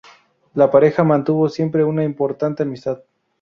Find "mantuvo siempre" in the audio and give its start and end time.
1.03-1.83